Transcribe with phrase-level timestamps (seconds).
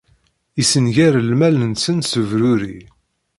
[0.61, 2.79] Issenger lmal-nsen s ubruri.